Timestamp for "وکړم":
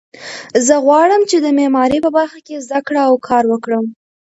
3.49-3.85